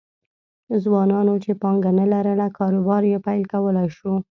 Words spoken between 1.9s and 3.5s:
نه لرله کاروبار یې پیل